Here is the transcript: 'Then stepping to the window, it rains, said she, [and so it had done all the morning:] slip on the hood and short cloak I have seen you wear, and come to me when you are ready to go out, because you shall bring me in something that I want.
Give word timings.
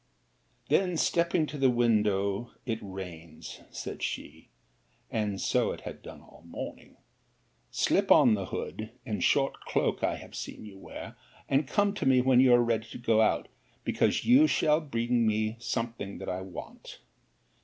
'Then 0.69 0.97
stepping 0.97 1.45
to 1.45 1.59
the 1.59 1.69
window, 1.69 2.49
it 2.65 2.79
rains, 2.81 3.61
said 3.69 4.01
she, 4.01 4.49
[and 5.11 5.39
so 5.39 5.71
it 5.71 5.81
had 5.81 6.01
done 6.01 6.21
all 6.21 6.41
the 6.41 6.47
morning:] 6.47 6.97
slip 7.69 8.09
on 8.11 8.33
the 8.33 8.47
hood 8.47 8.89
and 9.05 9.23
short 9.23 9.59
cloak 9.61 10.03
I 10.03 10.15
have 10.15 10.33
seen 10.33 10.65
you 10.65 10.79
wear, 10.79 11.15
and 11.47 11.67
come 11.67 11.93
to 11.93 12.07
me 12.07 12.19
when 12.19 12.39
you 12.39 12.51
are 12.55 12.63
ready 12.63 12.87
to 12.87 12.97
go 12.97 13.21
out, 13.21 13.47
because 13.83 14.25
you 14.25 14.47
shall 14.47 14.81
bring 14.81 15.27
me 15.27 15.49
in 15.49 15.59
something 15.59 16.17
that 16.17 16.29
I 16.29 16.41
want. 16.41 17.01